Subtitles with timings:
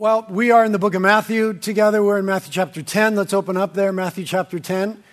[0.00, 2.02] Well, we are in the book of Matthew together.
[2.02, 3.16] We're in Matthew chapter 10.
[3.16, 5.04] Let's open up there, Matthew chapter 10.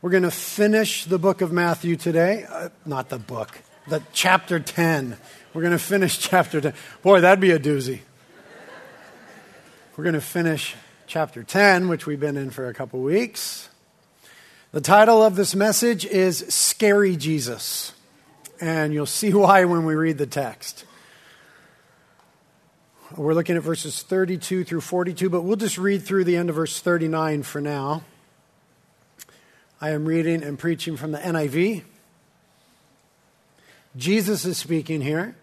[0.00, 2.46] We're going to finish the book of Matthew today.
[2.48, 5.16] Uh, not the book, the chapter 10.
[5.52, 6.74] We're going to finish chapter 10.
[7.02, 8.02] Boy, that'd be a doozy.
[9.96, 10.76] We're going to finish
[11.08, 13.68] chapter 10, which we've been in for a couple weeks.
[14.70, 17.94] The title of this message is Scary Jesus.
[18.60, 20.84] And you'll see why when we read the text.
[23.14, 26.56] We're looking at verses 32 through 42, but we'll just read through the end of
[26.56, 28.02] verse 39 for now.
[29.80, 31.84] I am reading and preaching from the NIV.
[33.96, 35.36] Jesus is speaking here,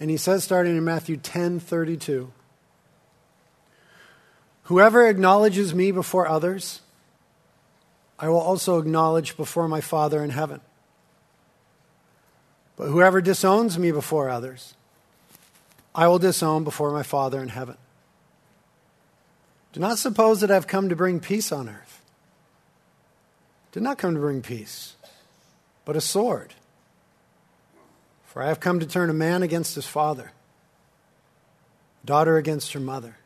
[0.00, 2.32] and he says, starting in Matthew 10 32,
[4.64, 6.80] Whoever acknowledges me before others,
[8.18, 10.62] I will also acknowledge before my Father in heaven.
[12.76, 14.74] But whoever disowns me before others,
[15.94, 17.76] I will disown before my Father in heaven.
[19.72, 22.02] Do not suppose that I have come to bring peace on earth.
[23.72, 24.94] Did not come to bring peace,
[25.84, 26.54] but a sword.
[28.26, 30.32] For I have come to turn a man against his father,
[32.04, 33.16] daughter against her mother,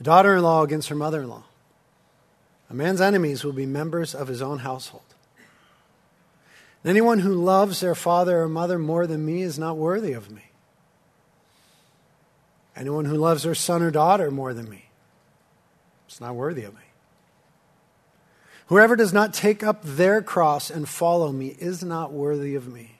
[0.00, 1.44] a daughter in law against her mother in law.
[2.68, 5.02] A man's enemies will be members of his own household.
[6.84, 10.42] anyone who loves their father or mother more than me is not worthy of me.
[12.76, 14.90] Anyone who loves their son or daughter more than me
[16.08, 16.80] is not worthy of me.
[18.66, 22.96] Whoever does not take up their cross and follow me is not worthy of me.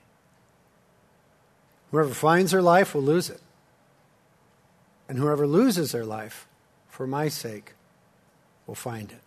[1.91, 3.41] Whoever finds their life will lose it.
[5.09, 6.47] And whoever loses their life
[6.89, 7.75] for my sake
[8.67, 9.21] will find it.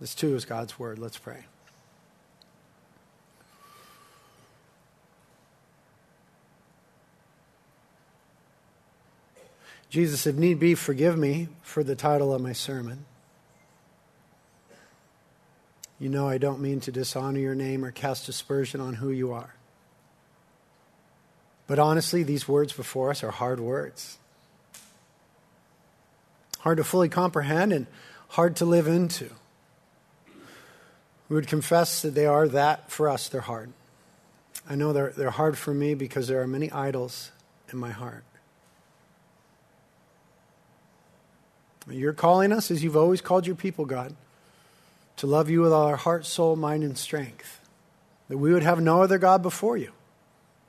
[0.00, 0.98] This too is God's word.
[0.98, 1.44] Let's pray.
[9.92, 13.04] Jesus, if need be, forgive me for the title of my sermon.
[15.98, 19.34] You know I don't mean to dishonor your name or cast aspersion on who you
[19.34, 19.54] are.
[21.66, 24.16] But honestly, these words before us are hard words.
[26.60, 27.86] Hard to fully comprehend and
[28.28, 29.28] hard to live into.
[31.28, 33.74] We would confess that they are that for us, they're hard.
[34.66, 37.30] I know they're, they're hard for me because there are many idols
[37.70, 38.24] in my heart.
[41.90, 44.14] You're calling us, as you've always called your people, God,
[45.16, 47.60] to love you with all our heart, soul, mind, and strength.
[48.28, 49.92] That we would have no other God before you.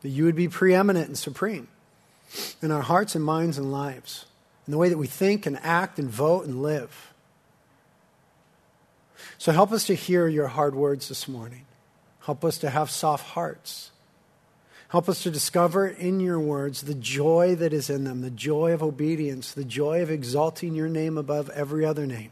[0.02, 1.68] That you would be preeminent and supreme
[2.62, 4.25] in our hearts and minds and lives,
[4.68, 7.13] in the way that we think and act and vote and live.
[9.38, 11.66] So help us to hear your hard words this morning.
[12.22, 13.91] Help us to have soft hearts.
[14.93, 18.73] Help us to discover in your words the joy that is in them, the joy
[18.73, 22.29] of obedience, the joy of exalting your name above every other name,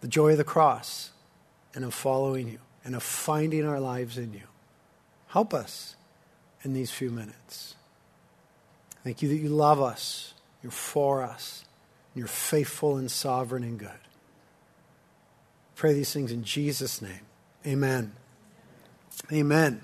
[0.00, 1.12] the joy of the cross,
[1.76, 4.48] and of following you, and of finding our lives in you.
[5.28, 5.94] Help us
[6.64, 7.76] in these few minutes.
[9.04, 11.64] Thank you that you love us, you're for us,
[12.16, 13.90] you're faithful and sovereign and good.
[15.76, 17.26] Pray these things in Jesus' name.
[17.64, 18.10] Amen.
[19.32, 19.82] Amen.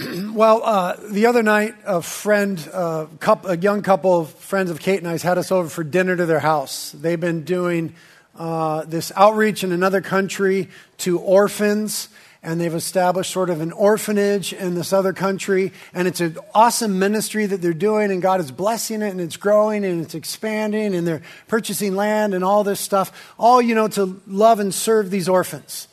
[0.32, 4.80] well, uh, the other night, a friend, uh, couple, a young couple of friends of
[4.80, 6.92] Kate and I's had us over for dinner to their house.
[6.92, 7.94] They've been doing
[8.36, 10.68] uh, this outreach in another country
[10.98, 12.08] to orphans,
[12.42, 15.72] and they've established sort of an orphanage in this other country.
[15.92, 19.36] And it's an awesome ministry that they're doing, and God is blessing it, and it's
[19.36, 23.88] growing, and it's expanding, and they're purchasing land and all this stuff, all, you know,
[23.88, 25.88] to love and serve these orphans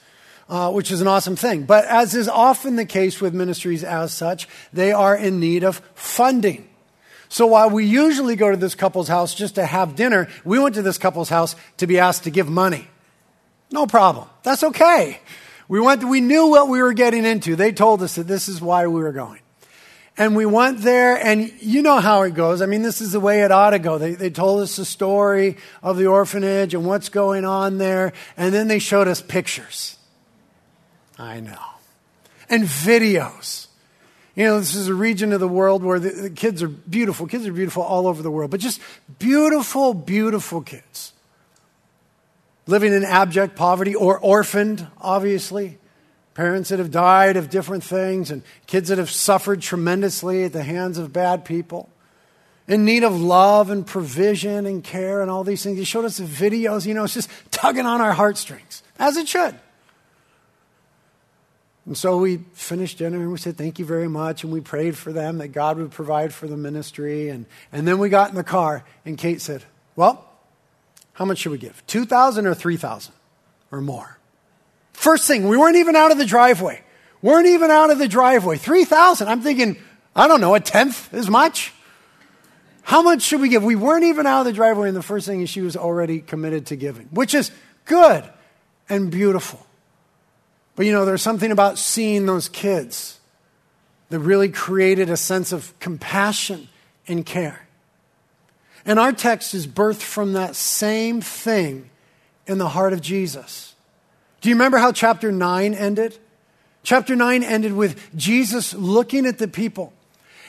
[0.50, 1.64] uh, which is an awesome thing.
[1.64, 5.82] But as is often the case with ministries as such, they are in need of
[5.94, 6.68] funding.
[7.30, 10.76] So while we usually go to this couple's house just to have dinner, we went
[10.76, 12.88] to this couple's house to be asked to give money.
[13.72, 14.30] No problem.
[14.44, 15.20] That's okay.
[15.68, 17.58] We went, we knew what we were getting into.
[17.58, 19.42] They told us that this is why we were going.
[20.20, 22.62] And we went there, and you know how it goes.
[22.62, 24.00] I mean, this is the way it ought to go.
[24.00, 28.52] They, they told us the story of the orphanage and what's going on there, and
[28.52, 29.97] then they showed us pictures.
[31.18, 31.58] I know.
[32.50, 33.68] And videos.
[34.36, 37.26] You know, this is a region of the world where the, the, kids are beautiful.
[37.26, 38.80] Kids are beautiful all over the world, but just
[39.18, 41.14] beautiful, beautiful kids.
[42.68, 45.80] Living in abject poverty or orphaned, obviously.
[46.36, 50.62] Parents that have died of different things and kids that have suffered tremendously at the
[50.62, 51.90] hands of bad people.
[52.68, 55.80] In need of love and provision and care and all these things.
[55.80, 59.28] He showed us the videos, you know, it's just tugging on our heartstrings, as it
[59.28, 59.56] should.
[61.88, 64.44] And so we finished dinner and we said, Thank you very much.
[64.44, 67.30] And we prayed for them that God would provide for the ministry.
[67.30, 69.64] And, and then we got in the car and Kate said,
[69.96, 70.30] Well,
[71.14, 71.82] how much should we give?
[71.88, 73.14] 2000 or 3000
[73.72, 74.20] or more?
[74.92, 76.84] First thing, we weren't even out of the driveway.
[77.22, 78.58] Weren't even out of the driveway.
[78.58, 79.78] 3000 I'm thinking,
[80.14, 81.74] I don't know, a tenth as much?
[82.82, 83.64] How much should we give?
[83.64, 86.20] We weren't even out of the driveway, and the first thing is she was already
[86.20, 87.52] committed to giving, which is
[87.86, 88.24] good
[88.90, 89.67] and beautiful.
[90.78, 93.20] But you know, there's something about seeing those kids
[94.10, 96.70] that really created a sense of compassion
[97.08, 97.68] and care.
[98.86, 101.90] And our text is birthed from that same thing
[102.46, 103.76] in the heart of Jesus.
[104.40, 106.18] Do you remember how chapter 9 ended?
[106.84, 109.94] Chapter 9 ended with Jesus looking at the people.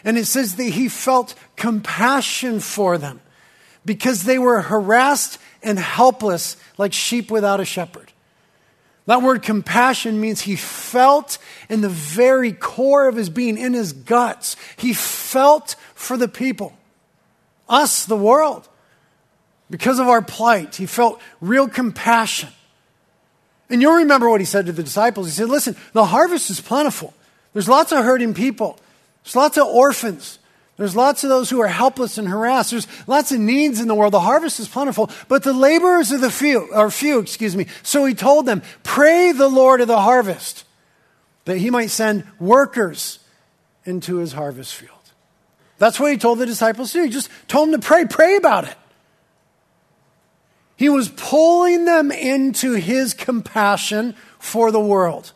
[0.05, 3.21] And it says that he felt compassion for them
[3.85, 8.08] because they were harassed and helpless like sheep without a shepherd.
[9.09, 11.39] That word compassion means he felt
[11.71, 14.55] in the very core of his being, in his guts.
[14.77, 16.77] He felt for the people,
[17.71, 18.69] us, the world.
[19.71, 22.51] Because of our plight, he felt real compassion.
[23.71, 25.27] And you'll remember what he said to the disciples.
[25.27, 27.15] He said, Listen, the harvest is plentiful.
[27.55, 28.79] There's lots of hurting people,
[29.25, 30.38] there's lots of orphans,
[30.79, 32.71] there's lots of those who are helpless and harassed.
[32.71, 34.15] There's lots of needs in the world.
[34.15, 37.67] The harvest is plentiful, but the laborers are the few, are few, excuse me.
[37.83, 40.65] So he told them, pray the Lord of the harvest
[41.47, 43.19] that he might send workers
[43.85, 44.93] into his harvest field.
[45.79, 47.05] That's what he told the disciples to do.
[47.05, 48.75] He just told them to pray, pray about it.
[50.77, 55.33] He was pulling them into his compassion for the world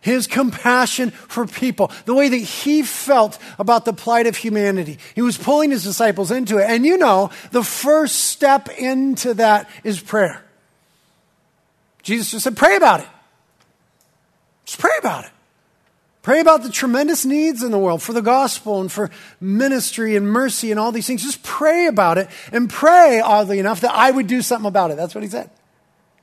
[0.00, 4.98] his compassion for people, the way that he felt about the plight of humanity.
[5.14, 6.64] He was pulling his disciples into it.
[6.68, 10.42] And you know, the first step into that is prayer.
[12.02, 13.08] Jesus just said, pray about it.
[14.64, 15.30] Just pray about it.
[16.22, 19.10] Pray about the tremendous needs in the world for the gospel and for
[19.40, 21.22] ministry and mercy and all these things.
[21.22, 24.96] Just pray about it and pray, oddly enough, that I would do something about it.
[24.96, 25.50] That's what he said.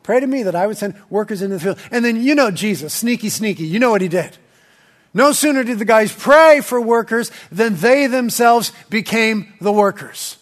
[0.07, 1.79] Pray to me that I would send workers into the field.
[1.91, 3.65] And then you know Jesus, sneaky, sneaky.
[3.65, 4.37] You know what he did.
[5.13, 10.37] No sooner did the guys pray for workers than they themselves became the workers.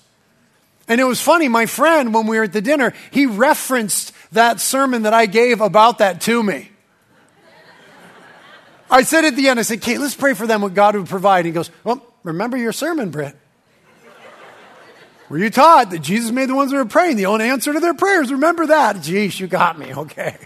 [0.87, 4.59] And it was funny, my friend, when we were at the dinner, he referenced that
[4.59, 6.69] sermon that I gave about that to me.
[8.91, 11.07] I said at the end, I said, Kate, let's pray for them what God would
[11.07, 11.45] provide.
[11.45, 13.35] He goes, Well, remember your sermon, Britt.
[15.29, 17.79] Were you taught that Jesus made the ones that were praying the only answer to
[17.79, 18.31] their prayers?
[18.31, 19.01] Remember that.
[19.01, 19.93] Geez, you got me.
[19.93, 20.37] Okay.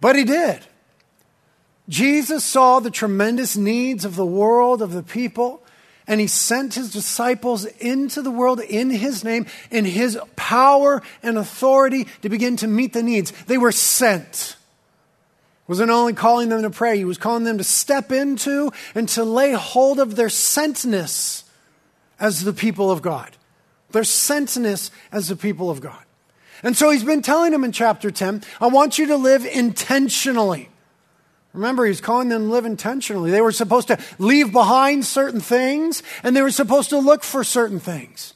[0.00, 0.60] But he did.
[1.88, 5.62] Jesus saw the tremendous needs of the world, of the people,
[6.06, 11.38] and he sent his disciples into the world in his name, in his power and
[11.38, 13.32] authority to begin to meet the needs.
[13.46, 14.56] They were sent
[15.66, 19.24] wasn't only calling them to pray, he was calling them to step into and to
[19.24, 21.44] lay hold of their sentness
[22.20, 23.36] as the people of God.
[23.90, 26.02] Their sentness as the people of God.
[26.62, 30.70] And so he's been telling them in chapter 10, I want you to live intentionally.
[31.52, 33.30] Remember, he's calling them to live intentionally.
[33.30, 37.44] They were supposed to leave behind certain things and they were supposed to look for
[37.44, 38.34] certain things.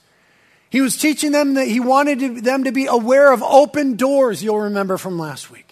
[0.71, 4.61] He was teaching them that he wanted them to be aware of open doors, you'll
[4.61, 5.68] remember from last week.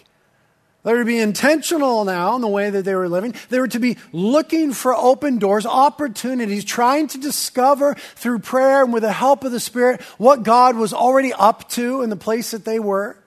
[0.87, 3.35] They were to be intentional now in the way that they were living.
[3.49, 8.93] They were to be looking for open doors, opportunities, trying to discover through prayer and
[8.93, 12.51] with the help of the Spirit what God was already up to in the place
[12.51, 13.17] that they were.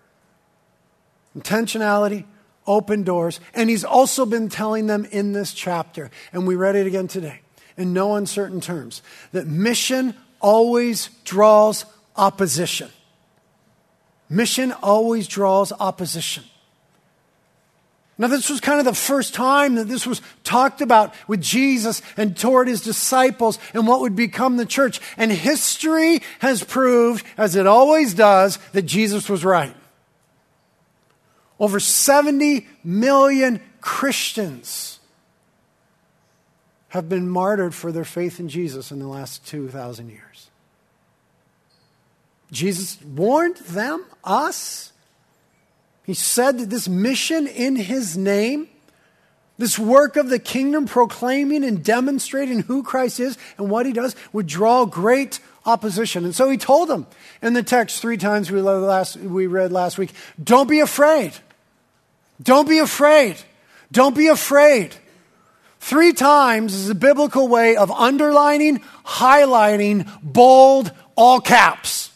[1.39, 2.25] Intentionality,
[2.67, 3.41] open doors.
[3.53, 7.43] And He's also been telling them in this chapter, and we read it again today,
[7.77, 9.03] in no uncertain terms,
[9.33, 11.85] that mission always draws
[12.17, 12.89] opposition.
[14.31, 16.45] Mission always draws opposition.
[18.21, 22.03] Now, this was kind of the first time that this was talked about with Jesus
[22.19, 25.01] and toward his disciples and what would become the church.
[25.17, 29.75] And history has proved, as it always does, that Jesus was right.
[31.59, 35.01] Over 70 million Christians
[36.89, 40.51] have been martyred for their faith in Jesus in the last 2,000 years.
[42.53, 44.93] Jesus warned them, us,
[46.11, 48.67] he said that this mission in his name,
[49.59, 54.17] this work of the kingdom proclaiming and demonstrating who Christ is and what he does
[54.33, 56.25] would draw great opposition.
[56.25, 57.07] And so he told them
[57.41, 60.11] in the text three times we, last, we read last week
[60.43, 61.33] don't be afraid.
[62.43, 63.37] Don't be afraid.
[63.93, 64.97] Don't be afraid.
[65.79, 72.10] Three times is a biblical way of underlining, highlighting, bold, all caps.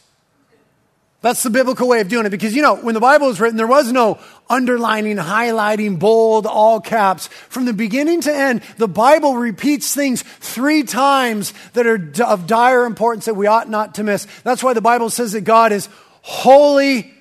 [1.24, 3.56] That's the biblical way of doing it because, you know, when the Bible was written,
[3.56, 4.18] there was no
[4.50, 7.28] underlining, highlighting, bold, all caps.
[7.28, 12.84] From the beginning to end, the Bible repeats things three times that are of dire
[12.84, 14.26] importance that we ought not to miss.
[14.42, 15.88] That's why the Bible says that God is
[16.20, 17.14] holy,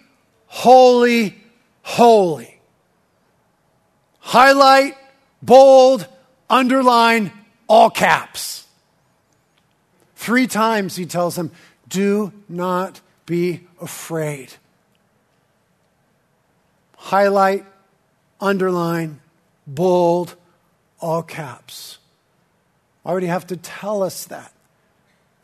[0.48, 1.42] holy,
[1.84, 2.60] holy.
[4.20, 4.98] Highlight,
[5.42, 6.10] bold,
[6.50, 7.32] underline,
[7.70, 8.68] all caps.
[10.18, 11.52] Three times he tells them,
[11.88, 14.54] do not be afraid.
[16.96, 17.66] Highlight,
[18.40, 19.20] underline,
[19.68, 20.36] bold,
[21.00, 22.00] all caps.
[23.04, 24.54] Why would he have to tell us that?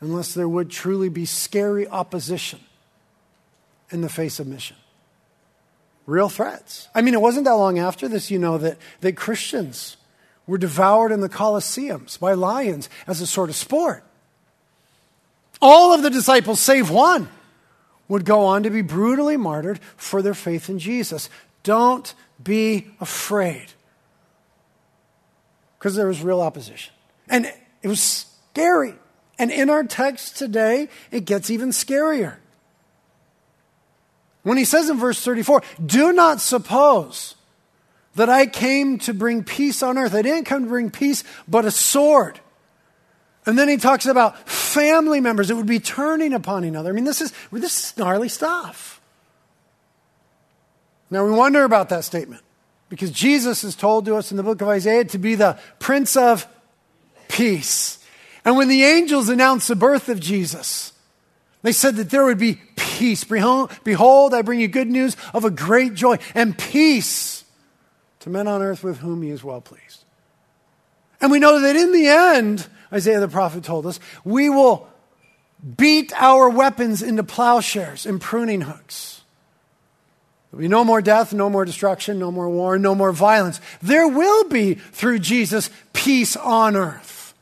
[0.00, 2.60] Unless there would truly be scary opposition
[3.90, 4.76] in the face of mission.
[6.06, 6.88] Real threats.
[6.94, 9.98] I mean, it wasn't that long after this, you know, that, that Christians
[10.46, 14.02] were devoured in the Colosseums by lions as a sort of sport.
[15.60, 17.28] All of the disciples, save one,
[18.10, 21.30] would go on to be brutally martyred for their faith in Jesus.
[21.62, 22.12] Don't
[22.42, 23.66] be afraid.
[25.78, 26.92] Because there was real opposition.
[27.28, 27.50] And
[27.82, 28.94] it was scary.
[29.38, 32.34] And in our text today, it gets even scarier.
[34.42, 37.36] When he says in verse 34, do not suppose
[38.16, 40.16] that I came to bring peace on earth.
[40.16, 42.40] I didn't come to bring peace, but a sword.
[43.46, 46.90] And then he talks about family members that would be turning upon another.
[46.90, 49.00] I mean, this is, this is gnarly stuff.
[51.10, 52.42] Now, we wonder about that statement
[52.88, 56.16] because Jesus is told to us in the book of Isaiah to be the Prince
[56.16, 56.46] of
[57.28, 57.98] Peace.
[58.44, 60.92] And when the angels announced the birth of Jesus,
[61.62, 63.24] they said that there would be peace.
[63.24, 67.44] Behold, I bring you good news of a great joy and peace
[68.20, 70.04] to men on earth with whom he is well pleased.
[71.20, 74.88] And we know that in the end, Isaiah the prophet told us, we will
[75.76, 79.20] beat our weapons into plowshares and pruning hooks.
[80.50, 83.60] There'll be no more death, no more destruction, no more war, no more violence.
[83.82, 87.34] There will be, through Jesus, peace on earth.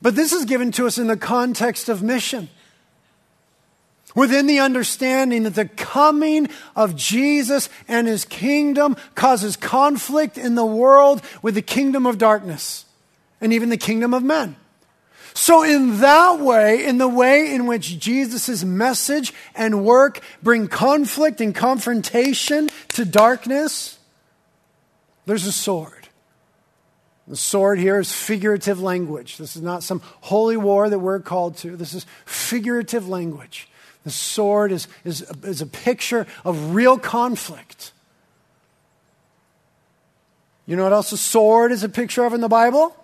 [0.00, 2.48] But this is given to us in the context of mission
[4.16, 10.66] within the understanding that the coming of Jesus and his kingdom causes conflict in the
[10.66, 12.86] world with the kingdom of darkness
[13.40, 14.56] and even the kingdom of men.
[15.34, 21.42] So, in that way, in the way in which Jesus' message and work bring conflict
[21.42, 23.98] and confrontation to darkness,
[25.26, 26.08] there's a sword.
[27.28, 29.36] The sword here is figurative language.
[29.36, 31.76] This is not some holy war that we're called to.
[31.76, 33.68] This is figurative language.
[34.06, 37.90] The sword is, is, is a picture of real conflict.
[40.64, 42.96] You know what else a sword is a picture of in the Bible?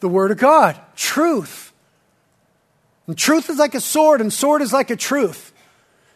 [0.00, 1.72] The Word of God, truth.
[3.06, 5.52] And truth is like a sword, and sword is like a truth.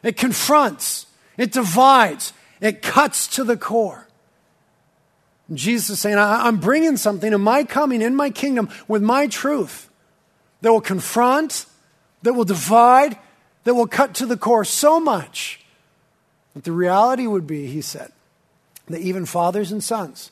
[0.02, 4.08] It confronts, it divides, it cuts to the core.
[5.48, 9.28] And Jesus is saying, I'm bringing something in my coming, in my kingdom, with my
[9.28, 9.88] truth
[10.62, 11.66] that will confront,
[12.22, 13.16] that will divide,
[13.64, 15.64] that will cut to the core so much
[16.54, 18.12] that the reality would be, he said,
[18.86, 20.30] that even fathers and sons,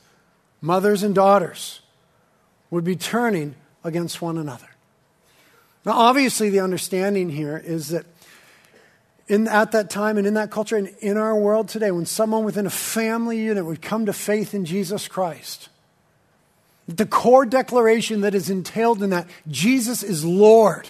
[0.60, 1.80] mothers and daughters
[2.70, 3.54] would be turning
[3.84, 4.68] against one another.
[5.84, 8.04] Now, obviously, the understanding here is that
[9.28, 12.44] in, at that time and in that culture and in our world today, when someone
[12.44, 15.68] within a family unit would come to faith in Jesus Christ,
[16.88, 20.88] the core declaration that is entailed in that Jesus is Lord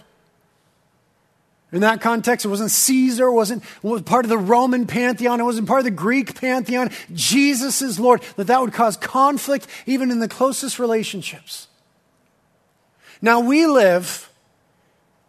[1.70, 3.62] in that context, it wasn't Caesar, it wasn't,
[4.06, 6.90] part of the Roman pantheon, it wasn't part of the Greek pantheon.
[7.12, 8.22] Jesus is Lord.
[8.36, 11.68] That that would cause conflict even in the closest relationships.
[13.20, 14.30] Now we live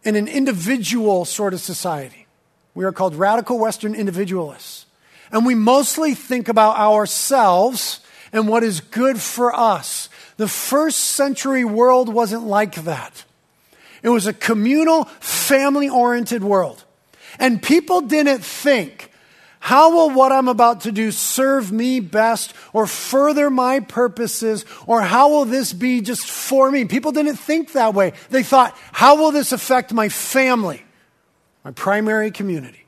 [0.02, 2.26] in an individual sort of society.
[2.74, 4.86] We are called radical Western individualists.
[5.30, 8.00] And we mostly think about ourselves
[8.32, 10.08] and what is good for us.
[10.38, 13.24] The first century world wasn't like that.
[14.02, 16.84] It was a communal, family oriented world.
[17.38, 19.10] And people didn't think,
[19.60, 25.02] how will what I'm about to do serve me best or further my purposes or
[25.02, 26.86] how will this be just for me?
[26.86, 28.14] People didn't think that way.
[28.30, 30.82] They thought, how will this affect my family,
[31.62, 32.84] my primary community?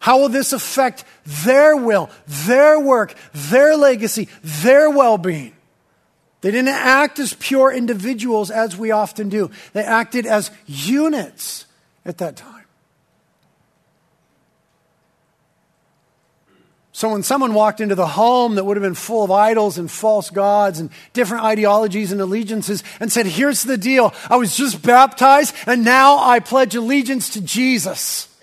[0.00, 5.55] How will this affect their will, their work, their legacy, their well being?
[6.42, 9.50] They didn't act as pure individuals as we often do.
[9.72, 11.66] They acted as units
[12.04, 12.56] at that time.
[16.96, 19.90] So when someone walked into the home that would have been full of idols and
[19.90, 24.14] false gods and different ideologies and allegiances and said, Here's the deal.
[24.30, 28.34] I was just baptized and now I pledge allegiance to Jesus.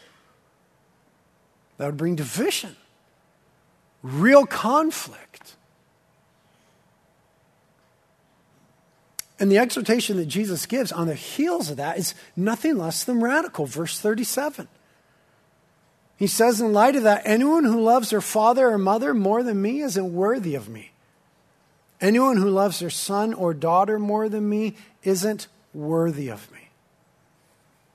[1.79, 2.75] That would bring division,
[4.03, 5.55] real conflict.
[9.43, 13.19] And the exhortation that Jesus gives on the heels of that is nothing less than
[13.19, 13.65] radical.
[13.65, 14.69] Verse 37.
[16.15, 19.61] He says, in light of that, anyone who loves their father or mother more than
[19.61, 20.91] me isn't worthy of me.
[21.99, 26.69] Anyone who loves their son or daughter more than me isn't worthy of me.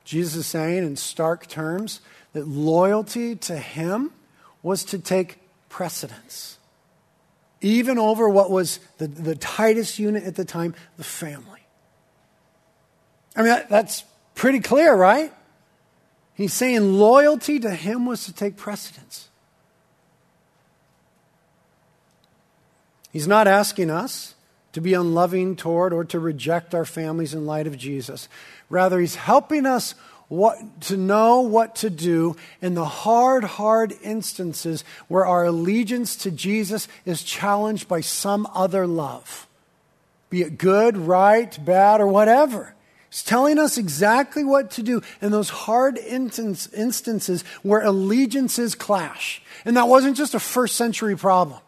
[0.05, 2.03] Jesus is saying in stark terms
[2.35, 4.11] that loyalty to him
[4.63, 5.39] was to take
[5.71, 6.58] precedence,
[7.61, 11.61] even over what was the, the tightest unit at the time, the family.
[13.35, 15.33] I mean, that, that's pretty clear, right?
[16.35, 19.29] He's saying loyalty to him was to take precedence.
[23.13, 24.35] He's not asking us
[24.73, 28.29] to be unloving toward or to reject our families in light of Jesus.
[28.71, 29.95] Rather, he's helping us
[30.29, 36.31] what, to know what to do in the hard, hard instances where our allegiance to
[36.31, 39.47] Jesus is challenged by some other love,
[40.31, 42.75] be it good, right, bad, or whatever.
[43.11, 49.41] He's telling us exactly what to do in those hard instance, instances where allegiances clash.
[49.65, 51.59] And that wasn't just a first century problem.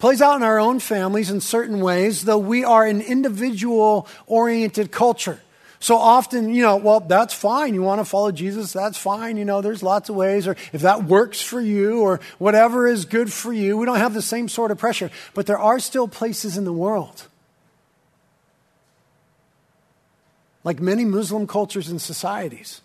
[0.00, 4.90] Plays out in our own families in certain ways, though we are an individual oriented
[4.90, 5.40] culture.
[5.80, 7.74] So often, you know, well, that's fine.
[7.74, 9.36] You want to follow Jesus, that's fine.
[9.36, 13.04] You know, there's lots of ways, or if that works for you, or whatever is
[13.04, 13.76] good for you.
[13.76, 15.10] We don't have the same sort of pressure.
[15.34, 17.28] But there are still places in the world
[20.68, 22.82] like many Muslim cultures and societies,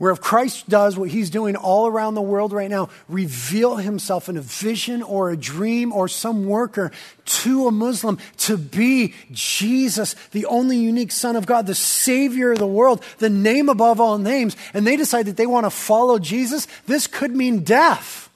[0.00, 4.30] where if Christ does what he's doing all around the world right now, reveal himself
[4.30, 6.90] in a vision or a dream or some worker
[7.26, 12.58] to a Muslim to be Jesus, the only unique Son of God, the Savior of
[12.58, 16.18] the world, the name above all names, and they decide that they want to follow
[16.18, 18.30] Jesus, this could mean death.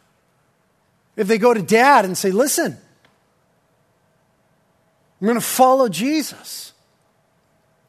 [1.16, 2.76] If they go to dad and say, listen,
[5.18, 6.74] I'm going to follow Jesus.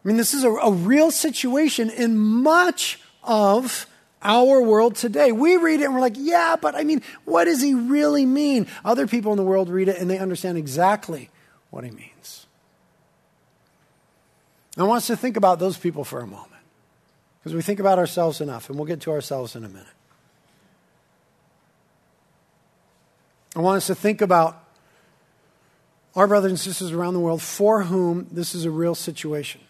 [0.05, 3.87] I mean, this is a, a real situation in much of
[4.21, 5.31] our world today.
[5.31, 8.67] We read it and we're like, yeah, but I mean, what does he really mean?
[8.83, 11.29] Other people in the world read it and they understand exactly
[11.69, 12.47] what he means.
[14.77, 16.51] I want us to think about those people for a moment
[17.39, 19.85] because we think about ourselves enough, and we'll get to ourselves in a minute.
[23.55, 24.61] I want us to think about
[26.15, 29.61] our brothers and sisters around the world for whom this is a real situation.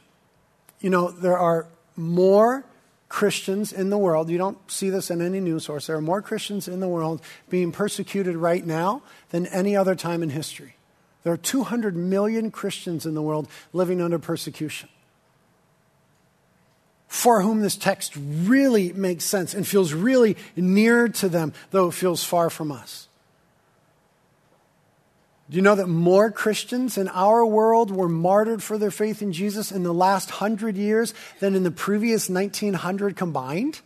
[0.79, 2.63] You know, there are more
[3.07, 6.21] Christians in the world, you don't see this in any news source, there are more
[6.21, 10.75] Christians in the world being persecuted right now than any other time in history.
[11.23, 14.89] There are 200 million Christians in the world living under persecution
[17.15, 21.93] for whom this text really makes sense and feels really near to them, though it
[21.93, 23.07] feels far from us.
[25.49, 29.31] Do you know that more Christians in our world were martyred for their faith in
[29.31, 33.81] Jesus in the last hundred years than in the previous 1900 combined?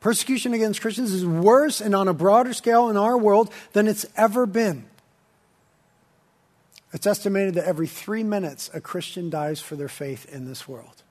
[0.00, 4.06] Persecution against Christians is worse and on a broader scale in our world than it's
[4.16, 4.84] ever been.
[6.92, 11.02] It's estimated that every three minutes a Christian dies for their faith in this world,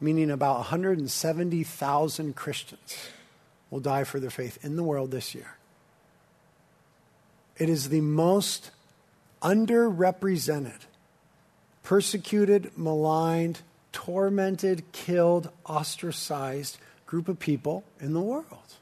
[0.00, 2.96] meaning about 170,000 Christians
[3.70, 5.56] will die for their faith in the world this year.
[7.58, 8.70] It is the most
[9.42, 10.80] underrepresented,
[11.82, 18.74] persecuted, maligned, tormented, killed, ostracized group of people in the world.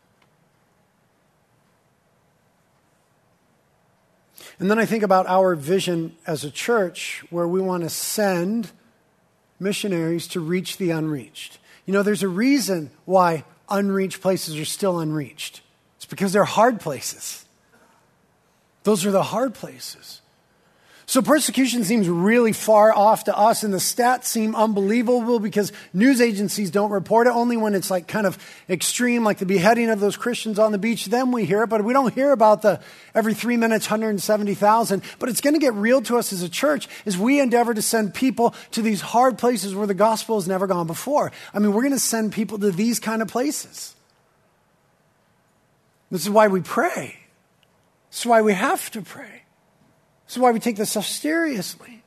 [4.59, 8.70] And then I think about our vision as a church where we want to send
[9.59, 11.59] missionaries to reach the unreached.
[11.87, 15.62] You know, there's a reason why unreached places are still unreached.
[15.96, 17.44] It's because they're hard places.
[18.83, 20.20] Those are the hard places.
[21.07, 26.19] So persecution seems really far off to us, and the stats seem unbelievable because news
[26.19, 27.31] agencies don't report it.
[27.31, 28.38] Only when it's like kind of
[28.71, 31.67] extreme, like the beheading of those Christians on the beach, then we hear it.
[31.69, 32.81] But we don't hear about the
[33.14, 35.03] every three minutes, 170,000.
[35.19, 37.83] But it's going to get real to us as a church as we endeavor to
[37.83, 41.33] send people to these hard places where the gospel has never gone before.
[41.53, 43.95] I mean, we're going to send people to these kind of places.
[46.11, 47.19] This is why we pray.
[48.11, 49.43] This is why we have to pray.
[50.26, 52.02] This is why we take this stuff seriously.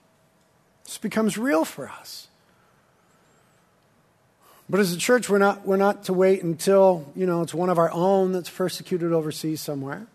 [0.86, 2.28] This becomes real for us.
[4.70, 7.70] But as a church, we're not, we're not to wait until, you know, it's one
[7.70, 10.08] of our own that's persecuted overseas somewhere.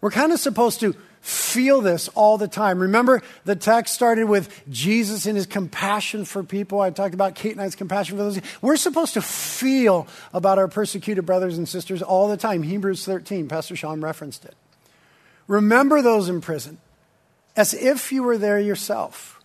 [0.00, 2.78] We're kind of supposed to feel this all the time.
[2.78, 6.80] Remember, the text started with Jesus and his compassion for people.
[6.80, 8.40] I talked about Kate and I's compassion for those.
[8.62, 12.62] We're supposed to feel about our persecuted brothers and sisters all the time.
[12.62, 14.54] Hebrews 13, Pastor Sean referenced it.
[15.48, 16.78] Remember those in prison
[17.58, 19.42] as if you were there yourself.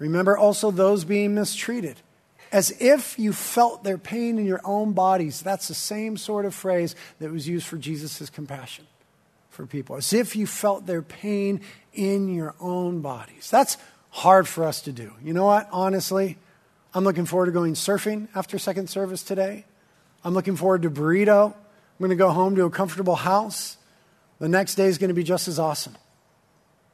[0.00, 1.96] Remember also those being mistreated
[2.50, 5.40] as if you felt their pain in your own bodies.
[5.40, 8.86] That's the same sort of phrase that was used for Jesus' compassion
[9.50, 11.60] for people, as if you felt their pain
[11.92, 13.50] in your own bodies.
[13.50, 13.76] That's
[14.10, 15.12] hard for us to do.
[15.22, 15.68] You know what?
[15.70, 16.38] Honestly,
[16.92, 19.64] I'm looking forward to going surfing after second service today.
[20.24, 21.52] I'm looking forward to burrito.
[21.52, 23.76] I'm going to go home to a comfortable house.
[24.40, 25.94] The next day is going to be just as awesome.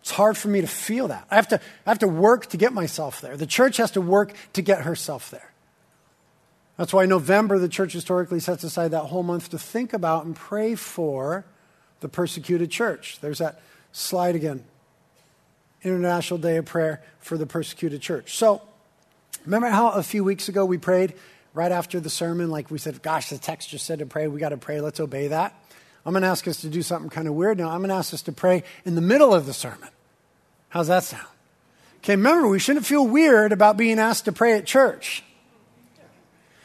[0.04, 1.26] It's hard for me to feel that.
[1.30, 3.38] I have to, I have to work to get myself there.
[3.38, 5.50] The church has to work to get herself there.
[6.76, 10.36] That's why November, the church historically sets aside that whole month to think about and
[10.36, 11.46] pray for
[12.00, 13.18] the persecuted church.
[13.22, 13.62] There's that
[13.92, 14.64] slide again.
[15.82, 18.36] International Day of Prayer for the Persecuted Church.
[18.36, 18.60] So,
[19.46, 21.14] remember how a few weeks ago we prayed
[21.54, 22.50] right after the sermon?
[22.50, 24.28] Like we said, gosh, the text just said to pray.
[24.28, 24.82] We got to pray.
[24.82, 25.58] Let's obey that.
[26.04, 27.70] I'm going to ask us to do something kind of weird now.
[27.70, 29.88] I'm going to ask us to pray in the middle of the sermon.
[30.74, 31.28] How's that sound?
[31.98, 35.22] Okay, remember, we shouldn't feel weird about being asked to pray at church.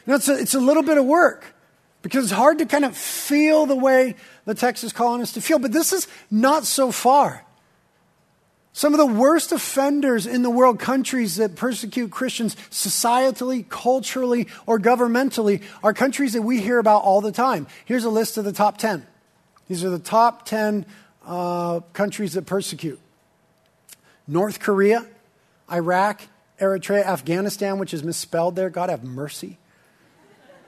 [0.04, 1.54] You know, it's a, it's a little bit of work
[2.02, 5.40] because it's hard to kind of feel the way the text is calling us to
[5.40, 5.60] feel.
[5.60, 7.44] But this is not so far.
[8.72, 14.80] Some of the worst offenders in the world, countries that persecute Christians societally, culturally, or
[14.80, 17.68] governmentally, are countries that we hear about all the time.
[17.84, 19.06] Here's a list of the top 10.
[19.68, 20.84] These are the top 10
[21.24, 22.98] uh, countries that persecute
[24.30, 25.06] North Korea,
[25.72, 26.22] Iraq,
[26.60, 28.70] Eritrea, Afghanistan, which is misspelled there.
[28.70, 29.58] God have mercy.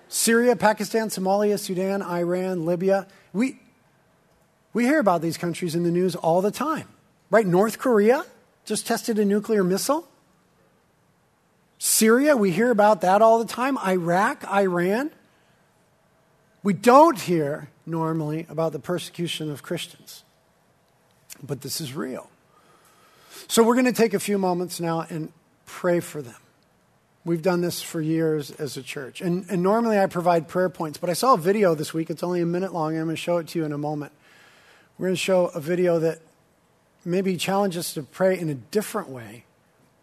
[0.09, 3.07] Syria, Pakistan, Somalia, Sudan, Iran, Libya.
[3.33, 3.61] We,
[4.73, 6.89] we hear about these countries in the news all the time,
[7.31, 7.47] right?
[7.47, 8.27] North Korea
[8.65, 10.09] just tested a nuclear missile.
[11.79, 13.79] Syria, we hear about that all the time.
[13.79, 15.13] Iraq, Iran.
[16.65, 20.25] We don't hear normally about the persecution of Christians,
[21.41, 22.29] but this is real.
[23.49, 25.33] So we're going to take a few moments now and
[25.67, 26.37] pray for them.
[27.25, 29.21] We've done this for years as a church.
[29.21, 32.11] And, and normally I provide prayer points, but I saw a video this week.
[32.11, 34.13] It's only a minute long, I'm going to show it to you in a moment.
[34.99, 36.21] We're going to show a video that
[37.05, 39.45] maybe challenges us to pray in a different way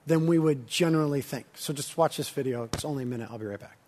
[0.06, 1.46] than we would generally think.
[1.56, 2.64] So just watch this video.
[2.74, 3.30] It's only a minute.
[3.32, 3.79] I'll be right back.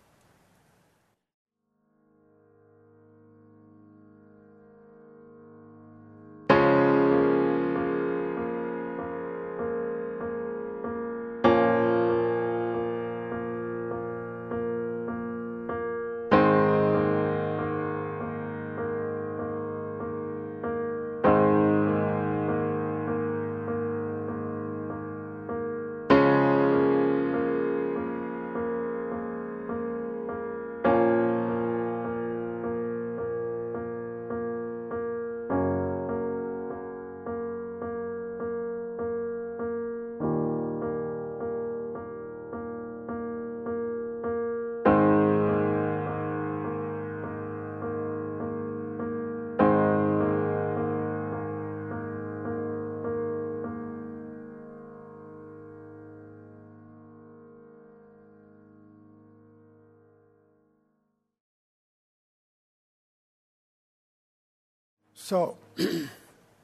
[65.15, 65.57] So,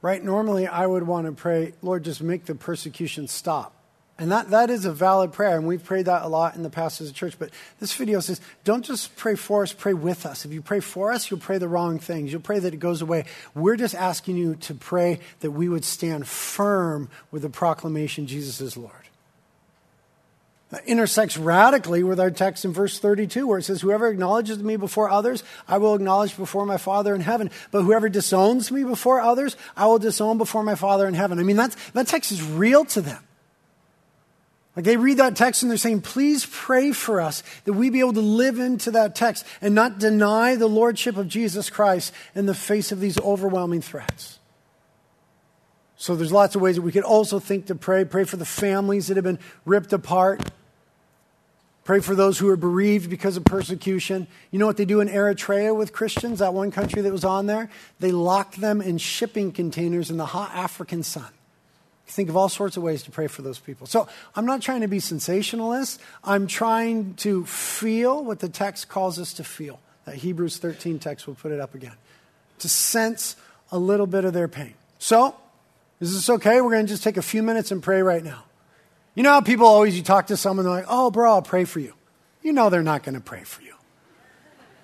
[0.01, 3.73] right, normally I would want to pray, Lord, just make the persecution stop.
[4.19, 6.71] And that, that is a valid prayer, and we've prayed that a lot in the
[6.71, 7.37] past as a church.
[7.37, 10.43] But this video says, don't just pray for us, pray with us.
[10.43, 12.31] If you pray for us, you'll pray the wrong things.
[12.31, 13.25] You'll pray that it goes away.
[13.53, 18.59] We're just asking you to pray that we would stand firm with the proclamation Jesus
[18.59, 18.91] is Lord.
[20.85, 25.09] Intersects radically with our text in verse 32, where it says, Whoever acknowledges me before
[25.09, 27.51] others, I will acknowledge before my Father in heaven.
[27.71, 31.39] But whoever disowns me before others, I will disown before my Father in heaven.
[31.39, 33.23] I mean, that's, that text is real to them.
[34.75, 38.01] Like they read that text and they're saying, Please pray for us that we be
[38.01, 42.45] able to live into that text and not deny the Lordship of Jesus Christ in
[42.45, 44.37] the face of these overwhelming threats.
[45.95, 48.05] So there's lots of ways that we could also think to pray.
[48.05, 50.41] Pray for the families that have been ripped apart.
[51.87, 54.27] Pray for those who are bereaved because of persecution.
[54.51, 57.45] You know what they do in Eritrea with Christians, that one country that was on
[57.45, 57.69] there?
[58.01, 61.29] They lock them in shipping containers in the hot African sun.
[62.05, 63.87] Think of all sorts of ways to pray for those people.
[63.87, 66.01] So I'm not trying to be sensationalist.
[66.25, 69.79] I'm trying to feel what the text calls us to feel.
[70.03, 71.95] That Hebrews 13 text, will put it up again.
[72.59, 73.37] To sense
[73.71, 74.73] a little bit of their pain.
[74.99, 75.37] So
[76.01, 76.59] Is this okay?
[76.59, 78.43] We're going to just take a few minutes and pray right now.
[79.17, 81.65] You know how people always, you talk to someone, they're like, oh, bro, I'll pray
[81.65, 81.95] for you.
[82.43, 83.73] You know they're not going to pray for you.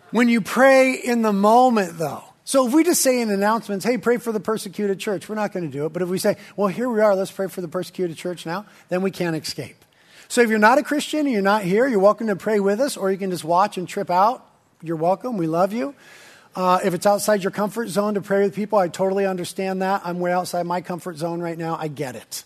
[0.09, 3.99] When you pray in the moment, though, so if we just say in announcements, hey,
[3.99, 5.93] pray for the persecuted church, we're not going to do it.
[5.93, 8.65] But if we say, well, here we are, let's pray for the persecuted church now,
[8.89, 9.85] then we can't escape.
[10.29, 12.79] So if you're not a Christian and you're not here, you're welcome to pray with
[12.79, 14.43] us, or you can just watch and trip out.
[14.81, 15.37] You're welcome.
[15.37, 15.93] We love you.
[16.55, 20.01] Uh, if it's outside your comfort zone to pray with people, I totally understand that.
[20.03, 21.77] I'm way outside my comfort zone right now.
[21.79, 22.43] I get it.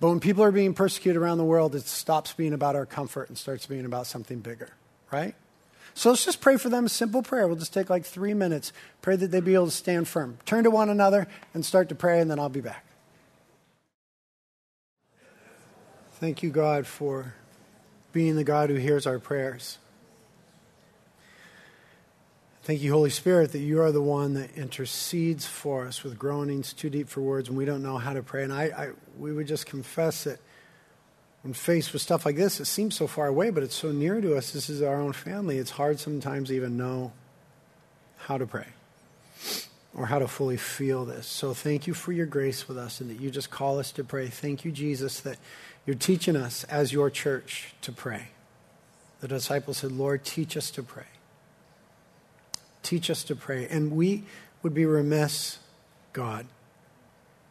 [0.00, 3.28] But when people are being persecuted around the world, it stops being about our comfort
[3.28, 4.70] and starts being about something bigger,
[5.10, 5.34] right?
[5.94, 7.48] So let's just pray for them a simple prayer.
[7.48, 8.72] We'll just take like three minutes.
[9.02, 10.38] Pray that they be able to stand firm.
[10.46, 12.84] Turn to one another and start to pray, and then I'll be back.
[16.12, 17.34] Thank you, God, for
[18.12, 19.78] being the God who hears our prayers.
[22.68, 26.74] Thank you, Holy Spirit, that you are the one that intercedes for us with groanings
[26.74, 28.44] too deep for words, and we don't know how to pray.
[28.44, 30.38] And I, I, we would just confess that
[31.40, 34.20] when faced with stuff like this, it seems so far away, but it's so near
[34.20, 34.50] to us.
[34.50, 35.56] This is our own family.
[35.56, 37.14] It's hard sometimes to even know
[38.18, 38.66] how to pray
[39.94, 41.26] or how to fully feel this.
[41.26, 44.04] So thank you for your grace with us and that you just call us to
[44.04, 44.28] pray.
[44.28, 45.38] Thank you, Jesus, that
[45.86, 48.28] you're teaching us as your church to pray.
[49.20, 51.06] The disciples said, Lord, teach us to pray.
[52.82, 53.66] Teach us to pray.
[53.68, 54.24] And we
[54.62, 55.58] would be remiss,
[56.12, 56.46] God,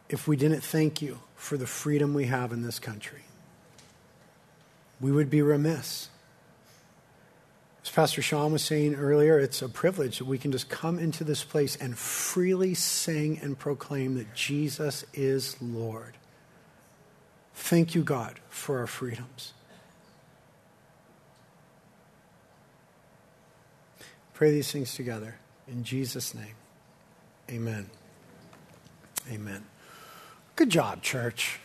[0.08, 3.22] if we didn't thank you for the freedom we have in this country.
[5.00, 6.08] We would be remiss.
[7.84, 11.24] As Pastor Sean was saying earlier, it's a privilege that we can just come into
[11.24, 16.16] this place and freely sing and proclaim that Jesus is Lord.
[17.54, 19.52] Thank you, God, for our freedoms.
[24.38, 25.34] Pray these things together.
[25.66, 26.54] In Jesus' name,
[27.50, 27.90] amen.
[29.28, 29.64] Amen.
[30.54, 31.58] Good job, church.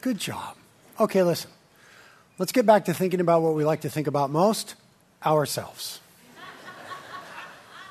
[0.00, 0.56] Good job.
[0.98, 1.50] Okay, listen.
[2.38, 4.74] Let's get back to thinking about what we like to think about most
[5.22, 6.00] ourselves.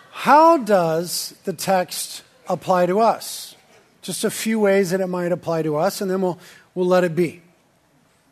[0.10, 3.56] How does the text apply to us?
[4.02, 6.40] Just a few ways that it might apply to us, and then we'll,
[6.74, 7.44] we'll let it be.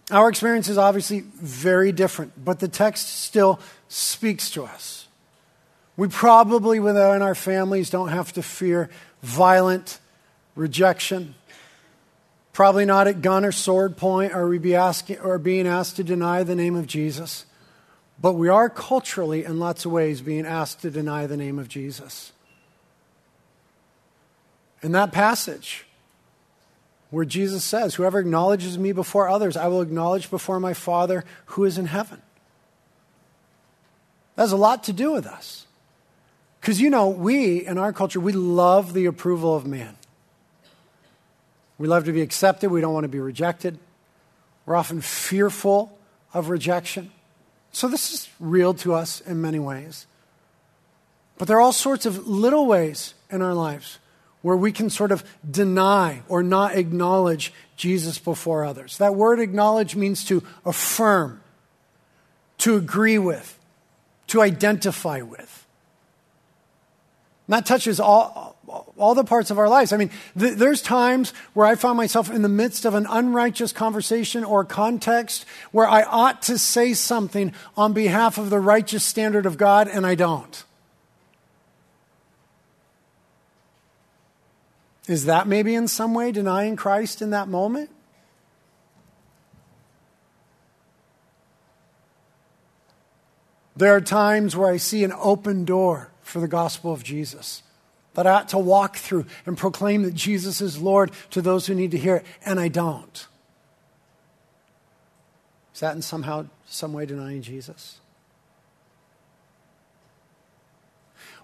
[0.09, 5.02] Our experience is obviously very different, but the text still speaks to us.
[5.95, 8.89] We probably, within our families, don't have to fear
[9.21, 9.99] violent
[10.55, 11.35] rejection.
[12.51, 16.03] Probably not at gun or sword point are we be asking, or being asked to
[16.03, 17.45] deny the name of Jesus.
[18.19, 21.67] But we are culturally, in lots of ways, being asked to deny the name of
[21.67, 22.31] Jesus.
[24.81, 25.85] In that passage,
[27.09, 31.63] where Jesus says, Whoever acknowledges me before others, I will acknowledge before my Father who
[31.63, 32.21] is in heaven.
[34.35, 35.67] That has a lot to do with us.
[36.63, 39.97] Because, you know, we, in our culture, we love the approval of man.
[41.77, 42.71] We love to be accepted.
[42.71, 43.77] We don't want to be rejected.
[44.65, 45.99] We're often fearful
[46.33, 47.11] of rejection.
[47.73, 50.07] So, this is real to us in many ways.
[51.37, 53.99] But there are all sorts of little ways in our lives
[54.41, 58.99] where we can sort of deny or not acknowledge Jesus before others.
[58.99, 61.41] That word acknowledge means to affirm,
[62.59, 63.59] to agree with,
[64.27, 65.62] to identify with.
[67.47, 68.55] And that touches all,
[68.97, 69.91] all the parts of our lives.
[69.91, 73.73] I mean, th- there's times where I found myself in the midst of an unrighteous
[73.73, 79.45] conversation or context where I ought to say something on behalf of the righteous standard
[79.45, 80.63] of God, and I don't.
[85.07, 87.89] Is that maybe in some way denying Christ in that moment?
[93.75, 97.63] There are times where I see an open door for the gospel of Jesus.
[98.15, 101.75] That I ought to walk through and proclaim that Jesus is Lord to those who
[101.75, 103.27] need to hear it, and I don't.
[105.73, 107.99] Is that in somehow, some way denying Jesus?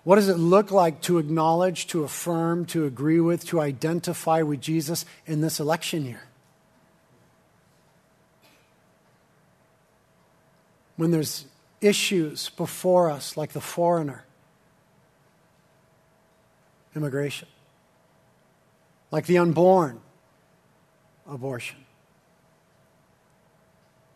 [0.04, 4.62] What does it look like to acknowledge, to affirm, to agree with, to identify with
[4.62, 6.22] Jesus in this election year?
[10.96, 11.46] When there's
[11.82, 14.26] issues before us, like the foreigner,
[16.95, 17.47] immigration,
[19.12, 19.99] like the unborn,
[21.28, 21.78] abortion,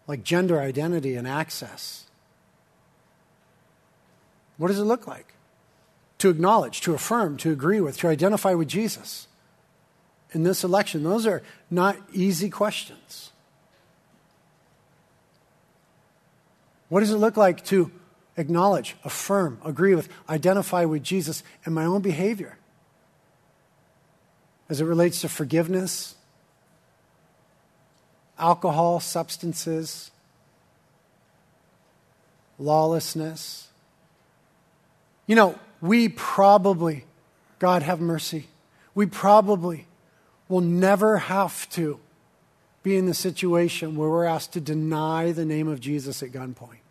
[0.07, 2.05] like gender identity and access.
[4.57, 5.33] What does it look like?
[6.19, 9.27] To acknowledge, to affirm, to agree with, to identify with Jesus
[10.31, 11.03] in this election?
[11.03, 13.31] Those are not easy questions.
[16.89, 17.91] What does it look like to
[18.37, 22.57] acknowledge, affirm, agree with, identify with Jesus in my own behavior?
[24.73, 26.15] As it relates to forgiveness,
[28.39, 30.09] alcohol, substances,
[32.57, 33.67] lawlessness.
[35.27, 37.05] You know, we probably,
[37.59, 38.47] God have mercy,
[38.95, 39.85] we probably
[40.49, 41.99] will never have to
[42.81, 46.82] be in the situation where we're asked to deny the name of Jesus at gunpoint.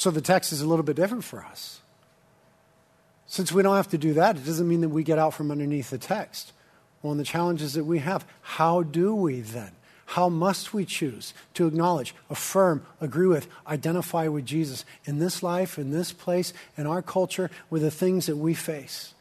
[0.00, 1.82] So the text is a little bit different for us.
[3.26, 5.50] Since we don't have to do that, it doesn't mean that we get out from
[5.50, 6.54] underneath the text.
[7.02, 9.72] Well, and the challenges that we have, how do we then?
[10.06, 15.78] How must we choose to acknowledge, affirm, agree with, identify with Jesus in this life,
[15.78, 19.12] in this place, in our culture, with the things that we face?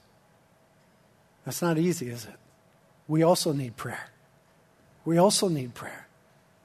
[1.43, 2.39] That's not easy, is it?
[3.05, 4.11] We also need prayer.
[5.03, 6.07] We also need prayer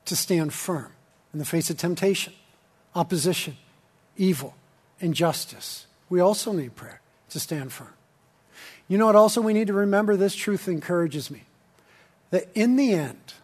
[0.04, 0.92] to stand firm
[1.32, 2.32] in the face of temptation,
[2.94, 3.56] opposition,
[4.16, 4.54] evil,
[5.00, 5.86] injustice.
[6.08, 7.00] We also need prayer
[7.30, 7.92] to stand firm.
[8.88, 10.16] You know what also we need to remember?
[10.16, 11.44] This truth encourages me.
[12.30, 13.34] That in the end,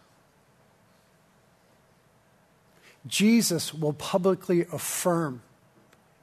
[3.07, 5.41] Jesus will publicly affirm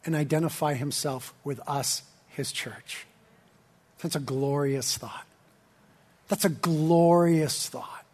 [0.05, 3.07] and identify himself with us, his church.
[4.01, 5.27] That's a glorious thought.
[6.29, 8.05] That's a glorious thought.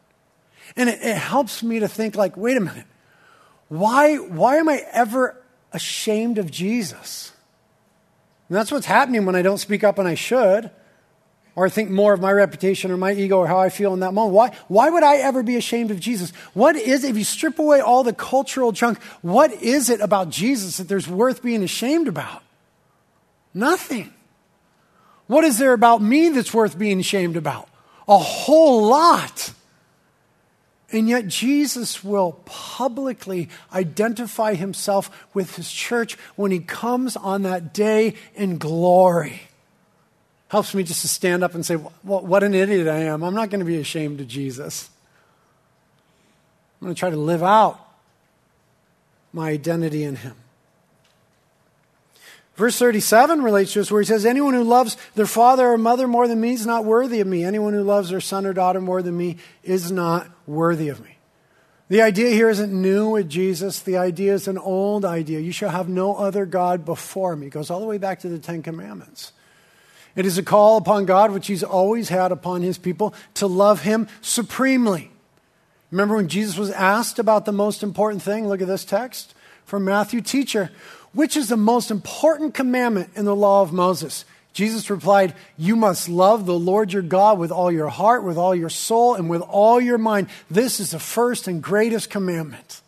[0.76, 2.86] And it, it, helps me to think like, wait a minute,
[3.68, 5.36] why, why am I ever
[5.74, 7.32] ashamed of Jesus?
[8.48, 10.70] And that's what's happening when I don't speak up and I should
[11.56, 14.00] or I think more of my reputation or my ego or how I feel in
[14.00, 14.34] that moment.
[14.34, 16.32] Why, why would I ever be ashamed of Jesus?
[16.52, 20.78] What is, if you strip away all the cultural junk, what is it about Jesus
[20.78, 22.42] that there's worth being ashamed about?
[23.52, 24.12] Nothing.
[25.28, 27.68] What is there about me that's worth being ashamed about?
[28.08, 29.52] A whole lot.
[30.92, 37.72] And yet, Jesus will publicly identify himself with his church when he comes on that
[37.72, 39.42] day in glory
[40.54, 43.24] helps me just to stand up and say, well, What an idiot I am.
[43.24, 44.88] I'm not going to be ashamed of Jesus.
[46.80, 47.80] I'm going to try to live out
[49.32, 50.36] my identity in Him.
[52.56, 56.06] Verse 37 relates to us where he says, Anyone who loves their father or mother
[56.06, 57.42] more than me is not worthy of me.
[57.42, 61.14] Anyone who loves their son or daughter more than me is not worthy of me.
[61.88, 63.80] The idea here isn't new with Jesus.
[63.80, 65.40] The idea is an old idea.
[65.40, 67.48] You shall have no other God before me.
[67.48, 69.32] It goes all the way back to the Ten Commandments.
[70.16, 73.82] It is a call upon God, which He's always had upon His people, to love
[73.82, 75.10] Him supremely.
[75.90, 78.48] Remember when Jesus was asked about the most important thing?
[78.48, 80.70] Look at this text from Matthew, teacher.
[81.14, 84.24] Which is the most important commandment in the law of Moses?
[84.52, 88.54] Jesus replied, You must love the Lord your God with all your heart, with all
[88.54, 90.28] your soul, and with all your mind.
[90.50, 92.80] This is the first and greatest commandment.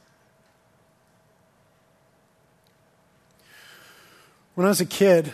[4.54, 5.32] When I was a kid,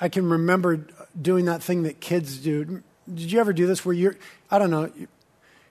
[0.00, 0.86] I can remember
[1.20, 2.82] doing that thing that kids do.
[3.12, 4.16] Did you ever do this where you're,
[4.50, 4.90] I don't know,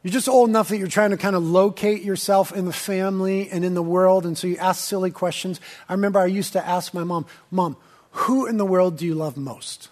[0.03, 3.49] you're just old enough that you're trying to kind of locate yourself in the family
[3.49, 5.59] and in the world, and so you ask silly questions.
[5.89, 7.75] I remember I used to ask my mom, Mom,
[8.11, 9.89] who in the world do you love most?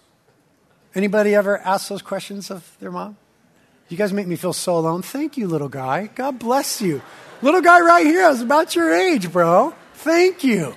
[0.94, 3.18] Anybody ever ask those questions of their mom?
[3.88, 5.02] You guys make me feel so alone.
[5.02, 6.06] Thank you, little guy.
[6.14, 7.02] God bless you.
[7.40, 9.74] Little guy right here, I was about your age, bro.
[9.94, 10.74] Thank you.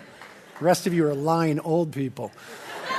[0.60, 2.32] The rest of you are lying old people.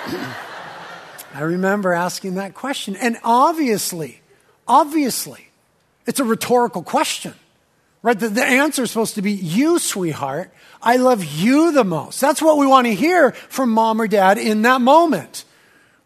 [1.34, 2.96] I remember asking that question.
[2.96, 4.20] And obviously,
[4.66, 5.51] obviously,
[6.06, 7.34] it's a rhetorical question,
[8.02, 8.18] right?
[8.18, 10.52] The, the answer is supposed to be you, sweetheart.
[10.82, 12.20] I love you the most.
[12.20, 15.44] That's what we want to hear from mom or dad in that moment,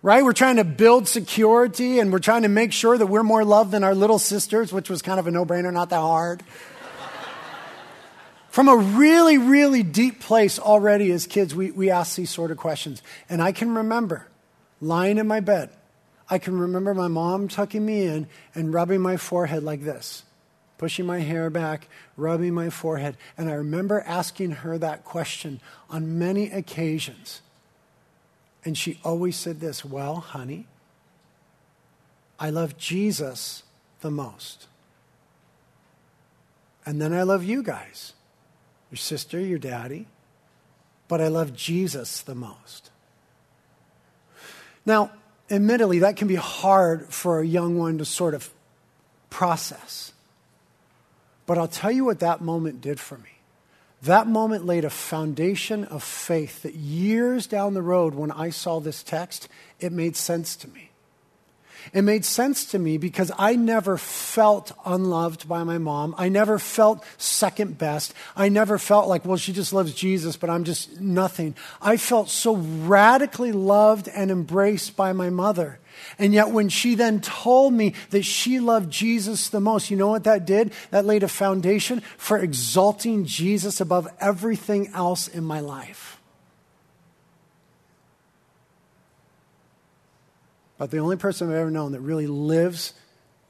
[0.02, 0.22] right?
[0.22, 3.70] We're trying to build security and we're trying to make sure that we're more loved
[3.70, 6.42] than our little sisters, which was kind of a no brainer, not that hard.
[8.50, 12.58] From a really, really deep place already as kids, we, we ask these sort of
[12.58, 13.02] questions.
[13.30, 14.28] And I can remember
[14.80, 15.70] lying in my bed,
[16.28, 20.24] I can remember my mom tucking me in and rubbing my forehead like this,
[20.76, 23.16] pushing my hair back, rubbing my forehead.
[23.38, 27.42] And I remember asking her that question on many occasions.
[28.64, 30.66] And she always said this Well, honey,
[32.38, 33.62] I love Jesus
[34.00, 34.66] the most.
[36.84, 38.12] And then I love you guys,
[38.90, 40.06] your sister, your daddy.
[41.08, 42.90] But I love Jesus the most.
[44.84, 45.12] Now,
[45.50, 48.50] admittedly, that can be hard for a young one to sort of
[49.30, 50.12] process.
[51.46, 53.30] But I'll tell you what that moment did for me.
[54.02, 58.78] That moment laid a foundation of faith that years down the road, when I saw
[58.78, 59.48] this text,
[59.80, 60.85] it made sense to me.
[61.92, 66.14] It made sense to me because I never felt unloved by my mom.
[66.18, 68.14] I never felt second best.
[68.36, 71.54] I never felt like, well, she just loves Jesus, but I'm just nothing.
[71.80, 75.78] I felt so radically loved and embraced by my mother.
[76.18, 80.08] And yet, when she then told me that she loved Jesus the most, you know
[80.08, 80.72] what that did?
[80.90, 86.05] That laid a foundation for exalting Jesus above everything else in my life.
[90.78, 92.92] But the only person I've ever known that really lives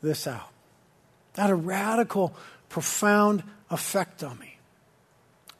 [0.03, 0.49] this out.
[1.35, 2.35] That had a radical,
[2.69, 4.59] profound effect on me.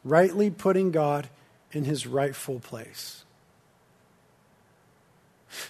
[0.05, 1.29] Rightly putting God
[1.73, 3.25] in his rightful place.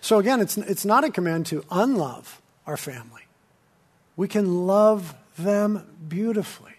[0.01, 3.23] So again, it's, it's not a command to unlove our family.
[4.17, 6.73] We can love them beautifully.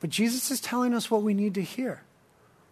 [0.00, 2.02] But Jesus is telling us what we need to hear.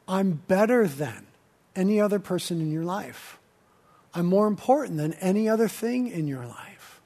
[0.09, 1.27] I'm better than
[1.75, 3.39] any other person in your life.
[4.17, 7.03] I'm more important than any other thing in your life.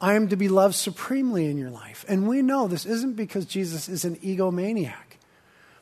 [0.00, 2.04] I am to be loved supremely in your life.
[2.06, 5.18] And we know this isn't because Jesus is an egomaniac.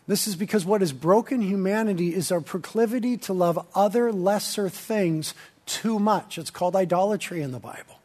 [0.07, 5.35] This is because what has broken humanity is our proclivity to love other lesser things
[5.66, 6.39] too much.
[6.39, 8.01] It's called idolatry in the Bible.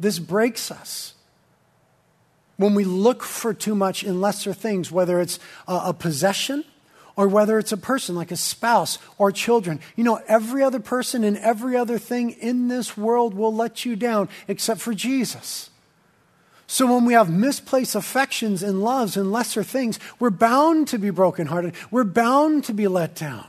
[0.00, 1.14] This breaks us.
[2.56, 5.38] When we look for too much in lesser things, whether it's
[5.68, 6.64] a, possession
[7.18, 9.80] or whether it's a person like a spouse or children.
[9.96, 13.96] You know, every other person and every other thing in this world will let you
[13.96, 15.68] down except for Jesus.
[16.68, 21.10] So when we have misplaced affections and loves and lesser things, we're bound to be
[21.10, 21.74] brokenhearted.
[21.90, 23.48] We're bound to be let down.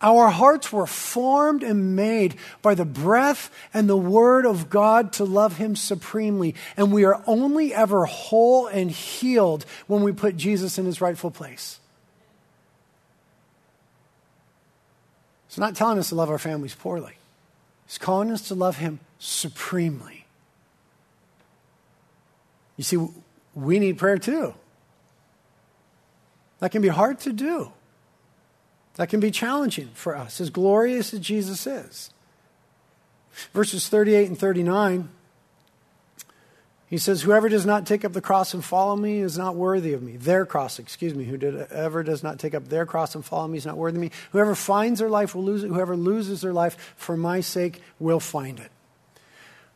[0.00, 5.24] Our hearts were formed and made by the breath and the word of God to
[5.24, 6.54] love Him supremely.
[6.74, 11.30] And we are only ever whole and healed when we put Jesus in His rightful
[11.30, 11.77] place.
[15.48, 17.14] He's not telling us to love our families poorly,
[17.86, 20.26] He's calling us to love Him supremely.
[22.76, 22.98] You see,
[23.54, 24.54] we need prayer too.
[26.60, 27.72] That can be hard to do.
[28.94, 32.10] That can be challenging for us, as glorious as Jesus is.
[33.52, 35.08] Verses 38 and 39,
[36.90, 39.92] he says, Whoever does not take up the cross and follow me is not worthy
[39.92, 40.16] of me.
[40.16, 41.24] Their cross, excuse me.
[41.24, 44.10] Whoever does not take up their cross and follow me is not worthy of me.
[44.32, 45.68] Whoever finds their life will lose it.
[45.68, 48.70] Whoever loses their life for my sake will find it.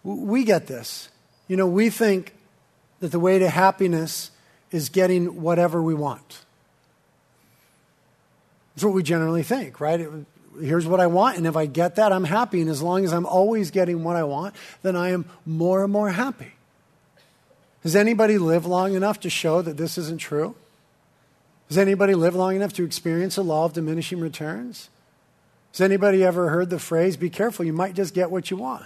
[0.02, 1.10] We get this.
[1.48, 2.34] You know, we think
[3.00, 4.30] that the way to happiness
[4.70, 6.40] is getting whatever we want.
[8.74, 10.08] That's what we generally think, right?
[10.60, 12.60] here's what I want, and if I get that, I'm happy.
[12.60, 15.92] And as long as I'm always getting what I want, then I am more and
[15.92, 16.52] more happy.
[17.82, 20.54] Does anybody live long enough to show that this isn't true?
[21.68, 24.88] Does anybody live long enough to experience a law of diminishing returns?
[25.72, 28.84] Has anybody ever heard the phrase, be careful, you might just get what you want?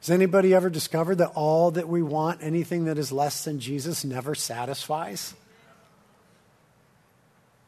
[0.00, 4.04] Has anybody ever discovered that all that we want, anything that is less than Jesus,
[4.04, 5.34] never satisfies?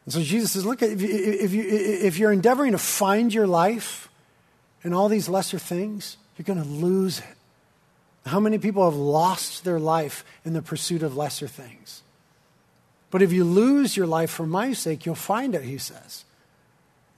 [0.07, 3.47] And so Jesus says, look, if, you, if, you, if you're endeavoring to find your
[3.47, 4.09] life
[4.83, 7.37] in all these lesser things, you're going to lose it.
[8.27, 12.03] How many people have lost their life in the pursuit of lesser things?
[13.11, 16.25] But if you lose your life for my sake, you'll find it, he says.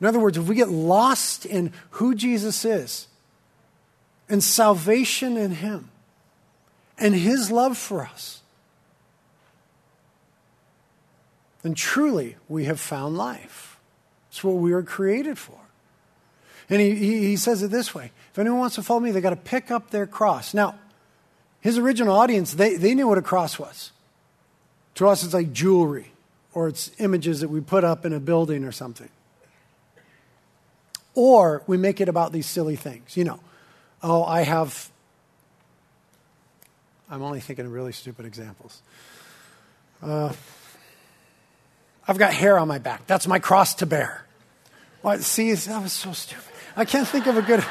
[0.01, 3.07] In other words, if we get lost in who Jesus is,
[4.29, 5.91] and salvation in Him
[6.99, 8.43] and His love for us,
[11.63, 13.79] then truly we have found life.
[14.31, 15.59] It's what we were created for.
[16.71, 19.31] And he, he, says it this way if anyone wants to follow me, they've got
[19.31, 20.55] to pick up their cross.
[20.55, 20.79] Now,
[21.65, 23.91] his original audience, they, they knew what a cross was.
[24.97, 26.13] To us, it's like jewelry
[26.53, 29.09] or it's images that we put up in a building or something.
[31.15, 33.17] Or we make it about these silly things.
[33.17, 33.41] You know,
[34.07, 34.91] Oh, I have.
[37.11, 38.83] I'm only thinking of really stupid examples.
[40.03, 40.31] Uh,
[42.07, 43.07] I've got hair on my back.
[43.07, 44.27] That's my cross to bear.
[45.01, 45.23] What?
[45.23, 46.45] See, that was so stupid.
[46.77, 47.65] I can't think of a good.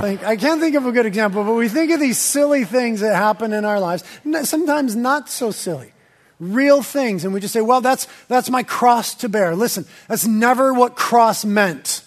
[0.00, 3.00] Think, I can't think of a good example, but we think of these silly things
[3.00, 4.04] that happen in our lives.
[4.42, 5.92] Sometimes not so silly
[6.40, 10.24] real things and we just say well that's that's my cross to bear listen that's
[10.24, 12.00] never what cross meant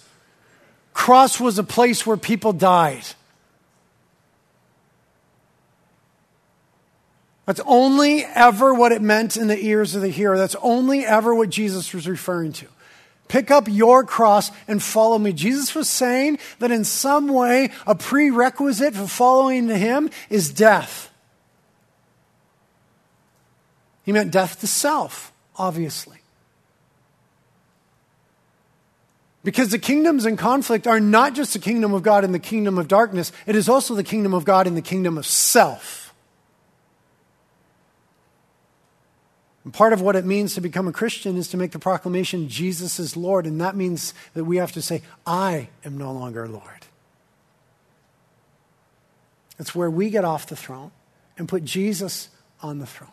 [0.94, 3.06] Cross was a place where people died.
[7.46, 10.38] That's only ever what it meant in the ears of the hearer.
[10.38, 12.68] That's only ever what Jesus was referring to.
[13.32, 15.32] Pick up your cross and follow me.
[15.32, 21.10] Jesus was saying that in some way, a prerequisite for following him is death.
[24.04, 26.18] He meant death to self, obviously.
[29.46, 32.78] Because the kingdoms in conflict are not just the kingdom of God and the kingdom
[32.78, 36.01] of darkness, it is also the kingdom of God and the kingdom of self.
[39.64, 42.50] And part of what it means to become a Christian is to make the proclamation,
[42.50, 43.46] Jesus is Lord.
[43.46, 46.66] And that means that we have to say, I am no longer Lord.
[49.60, 50.92] It's where we get off the throne
[51.38, 52.30] and put Jesus
[52.62, 53.12] on the throne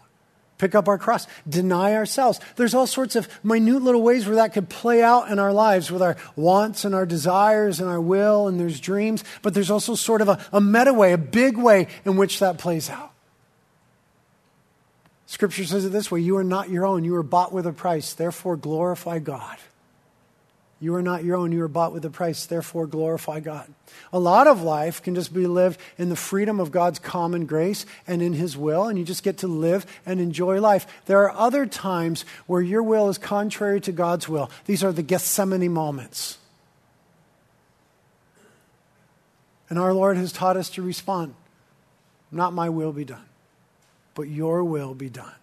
[0.58, 2.40] pick up our cross, deny ourselves.
[2.56, 5.90] There's all sorts of minute little ways where that could play out in our lives
[5.90, 9.94] with our wants and our desires and our will, and there's dreams, but there's also
[9.94, 13.12] sort of a, a meta way, a big way in which that plays out.
[15.30, 17.72] Scripture says it this way You are not your own, you are bought with a
[17.72, 19.58] price, therefore glorify God.
[20.80, 21.50] You are not your own.
[21.50, 22.46] You are bought with a price.
[22.46, 23.68] Therefore, glorify God.
[24.12, 27.84] A lot of life can just be lived in the freedom of God's common grace
[28.06, 30.86] and in His will, and you just get to live and enjoy life.
[31.06, 34.50] There are other times where your will is contrary to God's will.
[34.66, 36.38] These are the Gethsemane moments.
[39.68, 41.34] And our Lord has taught us to respond
[42.30, 43.27] Not my will be done,
[44.18, 45.38] but your will be done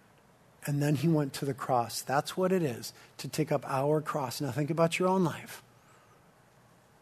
[0.66, 2.02] and then he went to the cross.
[2.02, 4.40] That's what it is to take up our cross.
[4.40, 5.62] Now, think about your own life.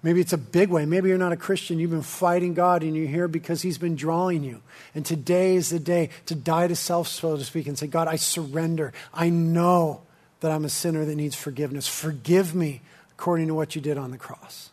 [0.02, 0.84] Maybe it's a big way.
[0.84, 1.78] Maybe you're not a Christian.
[1.78, 4.60] You've been fighting God and you're here because He's been drawing you.
[4.94, 8.06] And today is the day to die to self, so to speak, and say, God,
[8.06, 8.92] I surrender.
[9.12, 10.02] I know
[10.40, 11.88] that I'm a sinner that needs forgiveness.
[11.88, 14.68] Forgive me according to what you did on the cross.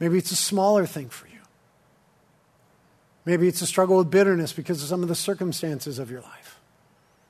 [0.00, 1.35] Maybe it's a smaller thing for you.
[3.26, 6.60] Maybe it's a struggle with bitterness because of some of the circumstances of your life.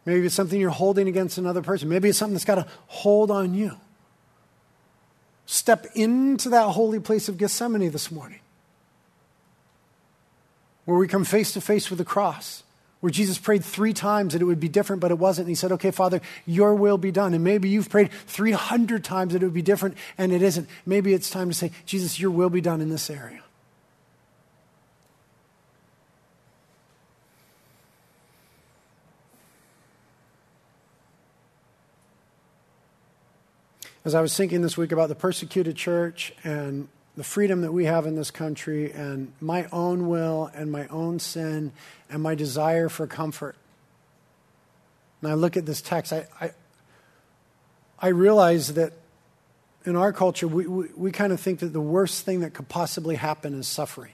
[0.05, 1.89] Maybe it's something you're holding against another person.
[1.89, 3.73] Maybe it's something that's got a hold on you.
[5.47, 8.41] Step into that holy place of Gethsemane this morning,
[10.85, 12.63] where we come face to face with the cross,
[13.01, 15.47] where Jesus prayed three times that it would be different, but it wasn't.
[15.47, 17.33] And he said, Okay, Father, your will be done.
[17.33, 20.69] And maybe you've prayed 300 times that it would be different, and it isn't.
[20.85, 23.43] Maybe it's time to say, Jesus, your will be done in this area.
[34.07, 36.87] As I was thinking this week about the persecuted church and
[37.17, 41.19] the freedom that we have in this country and my own will and my own
[41.19, 41.73] sin
[42.09, 43.57] and my desire for comfort.
[45.21, 46.53] And I look at this text, I, I,
[47.99, 48.93] I realize that
[49.85, 52.69] in our culture, we, we, we kind of think that the worst thing that could
[52.69, 54.13] possibly happen is suffering.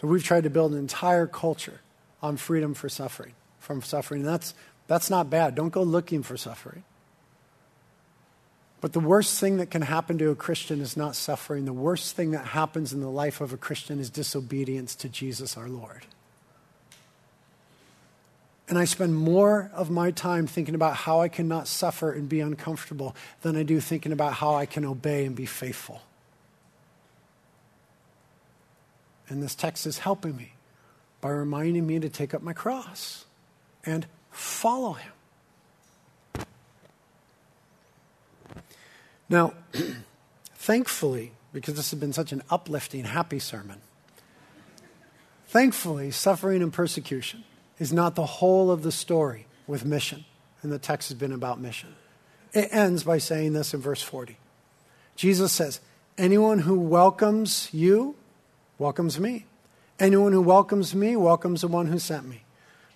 [0.00, 1.82] So we've tried to build an entire culture
[2.22, 4.22] on freedom for suffering, from suffering.
[4.22, 4.54] And that's,
[4.86, 5.54] that's not bad.
[5.54, 6.82] Don't go looking for suffering.
[8.80, 11.66] But the worst thing that can happen to a Christian is not suffering.
[11.66, 15.56] The worst thing that happens in the life of a Christian is disobedience to Jesus
[15.56, 16.06] our Lord.
[18.68, 22.40] And I spend more of my time thinking about how I cannot suffer and be
[22.40, 26.02] uncomfortable than I do thinking about how I can obey and be faithful.
[29.28, 30.54] And this text is helping me
[31.20, 33.26] by reminding me to take up my cross
[33.84, 35.12] and follow him.
[39.30, 39.54] Now,
[40.54, 43.80] thankfully, because this has been such an uplifting, happy sermon,
[45.46, 47.44] thankfully, suffering and persecution
[47.78, 50.26] is not the whole of the story with mission.
[50.62, 51.94] And the text has been about mission.
[52.52, 54.36] It ends by saying this in verse 40.
[55.16, 55.80] Jesus says,
[56.18, 58.16] Anyone who welcomes you
[58.78, 59.46] welcomes me.
[59.98, 62.42] Anyone who welcomes me welcomes the one who sent me.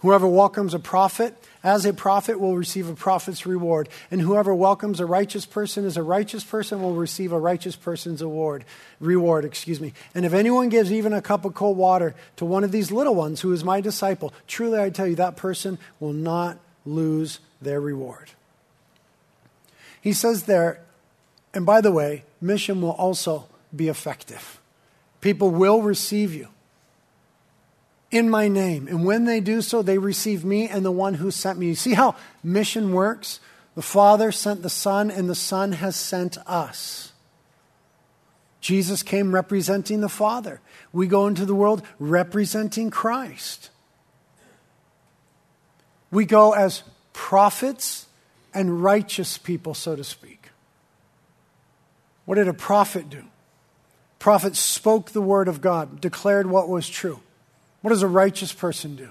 [0.04, 3.88] Whoever welcomes a prophet as a prophet will receive a prophet's reward.
[4.10, 8.20] And whoever welcomes a righteous person as a righteous person will receive a righteous person's
[8.20, 8.66] award,
[9.00, 9.94] reward, excuse me.
[10.14, 13.14] And if anyone gives even a cup of cold water to one of these little
[13.14, 17.80] ones who is my disciple, truly I tell you, that person will not lose their
[17.80, 18.32] reward.
[20.02, 20.80] He says there,
[21.54, 24.60] and by the way, mission will also be effective.
[25.22, 26.48] People will receive you
[28.14, 28.86] in my name.
[28.86, 31.66] And when they do so, they receive me and the one who sent me.
[31.66, 33.40] You see how mission works?
[33.74, 37.12] The Father sent the Son, and the Son has sent us.
[38.60, 40.60] Jesus came representing the Father.
[40.92, 43.70] We go into the world representing Christ.
[46.12, 48.06] We go as prophets
[48.54, 50.50] and righteous people, so to speak.
[52.26, 53.24] What did a prophet do?
[54.20, 57.18] Prophet spoke the word of God, declared what was true.
[57.84, 59.10] What does a righteous person do?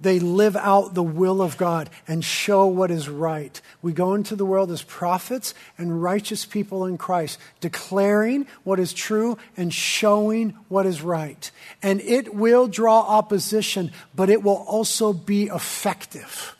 [0.00, 3.60] They live out the will of God and show what is right.
[3.82, 8.92] We go into the world as prophets and righteous people in Christ, declaring what is
[8.92, 11.48] true and showing what is right.
[11.84, 16.56] And it will draw opposition, but it will also be effective.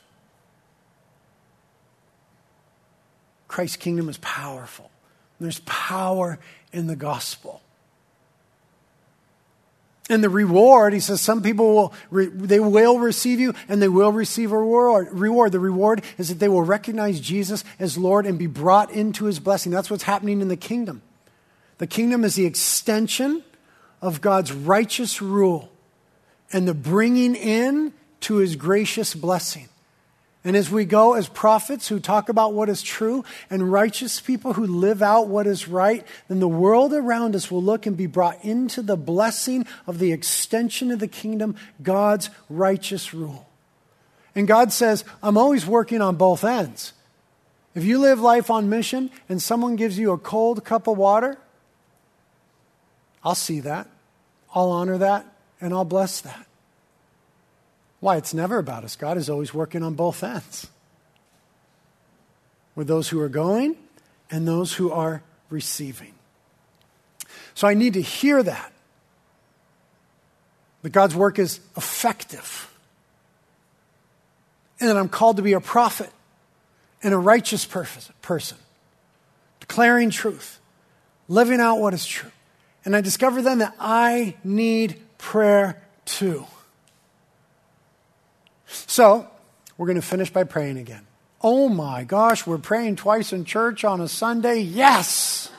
[3.49, 4.89] Christ's kingdom is powerful.
[5.41, 6.39] There's power
[6.73, 7.61] in the gospel.
[10.13, 13.89] And the reward, he says, some people will, re, they will receive you and they
[13.89, 15.09] will receive a reward.
[15.11, 15.53] reward.
[15.53, 19.41] The reward is that they will recognize Jesus as Lord and be brought into his
[19.41, 19.73] blessing.
[19.73, 21.01] That's what's happening in the kingdom.
[21.79, 23.43] The kingdom is the extension
[24.03, 25.73] of God's righteous rule
[26.53, 29.71] and the bringing in to his gracious blessing.
[30.45, 34.55] And as we go as prophets who talk about what is true and righteous people
[34.55, 38.09] who live out what is right, then the world around us will look and be
[38.09, 43.49] brought into the blessing of the extension of the kingdom, God's righteous rule.
[44.35, 46.93] And God says, I'm always working on both ends.
[47.75, 51.39] If you live life on mission and someone gives you a cold cup of water,
[53.23, 53.89] I'll see that,
[54.55, 55.25] I'll honor that,
[55.61, 56.47] and I'll bless that.
[58.03, 58.17] Why?
[58.17, 58.97] It's never about us.
[58.97, 60.67] God is always working on both ends
[62.75, 63.77] with those who are going
[64.29, 66.13] and those who are receiving.
[67.55, 68.73] So I need to hear that.
[70.83, 72.75] That God's work is effective.
[74.81, 76.11] And that I'm called to be a prophet
[77.05, 78.59] and a righteous person,
[79.61, 80.59] declaring truth,
[81.29, 82.33] living out what is true.
[82.85, 86.47] And I discover then that I need prayer too.
[88.73, 89.29] So,
[89.77, 91.07] we're going to finish by praying again.
[91.41, 94.61] Oh my gosh, we're praying twice in church on a Sunday?
[94.61, 95.51] Yes!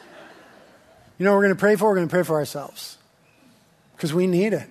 [1.17, 1.89] You know what we're going to pray for?
[1.89, 2.97] We're going to pray for ourselves
[3.95, 4.69] because we need it.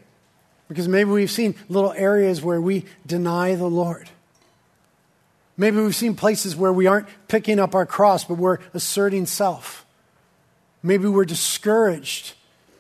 [0.69, 4.09] Because maybe we've seen little areas where we deny the Lord.
[5.57, 9.85] Maybe we've seen places where we aren't picking up our cross, but we're asserting self.
[10.83, 12.33] Maybe we're discouraged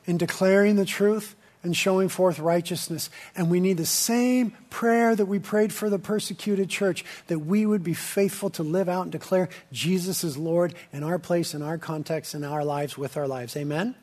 [0.07, 3.11] in declaring the truth and showing forth righteousness.
[3.37, 7.67] And we need the same prayer that we prayed for the persecuted church that we
[7.67, 11.63] would be faithful to live out and declare Jesus is Lord in our place, in
[11.63, 13.57] our context, in our lives, with our lives.
[13.57, 13.95] Amen?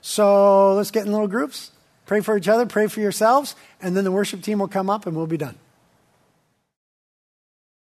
[0.00, 1.70] So let's get in little groups.
[2.06, 5.06] Pray for each other, pray for yourselves, and then the worship team will come up
[5.06, 5.58] and we'll be done.